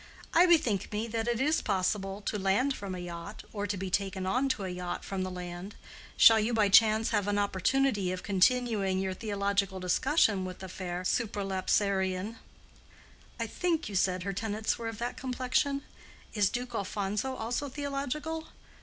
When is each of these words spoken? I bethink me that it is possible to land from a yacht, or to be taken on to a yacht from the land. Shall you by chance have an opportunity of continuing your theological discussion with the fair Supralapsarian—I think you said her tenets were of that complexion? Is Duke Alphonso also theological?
I 0.33 0.47
bethink 0.47 0.91
me 0.91 1.05
that 1.09 1.27
it 1.27 1.39
is 1.39 1.61
possible 1.61 2.21
to 2.21 2.39
land 2.39 2.75
from 2.75 2.95
a 2.95 2.97
yacht, 2.97 3.43
or 3.53 3.67
to 3.67 3.77
be 3.77 3.91
taken 3.91 4.25
on 4.25 4.49
to 4.49 4.63
a 4.63 4.69
yacht 4.69 5.05
from 5.05 5.21
the 5.21 5.29
land. 5.29 5.75
Shall 6.17 6.39
you 6.39 6.55
by 6.55 6.69
chance 6.69 7.11
have 7.11 7.27
an 7.27 7.37
opportunity 7.37 8.11
of 8.11 8.23
continuing 8.23 8.97
your 8.97 9.13
theological 9.13 9.79
discussion 9.79 10.43
with 10.43 10.57
the 10.57 10.69
fair 10.69 11.03
Supralapsarian—I 11.03 13.45
think 13.45 13.89
you 13.89 13.93
said 13.95 14.23
her 14.23 14.33
tenets 14.33 14.79
were 14.79 14.87
of 14.87 14.97
that 14.97 15.17
complexion? 15.17 15.83
Is 16.33 16.49
Duke 16.49 16.73
Alphonso 16.73 17.35
also 17.35 17.69
theological? 17.69 18.47